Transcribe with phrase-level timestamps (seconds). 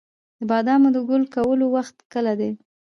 [0.39, 2.51] د بادامو د ګل کولو وخت کله دی؟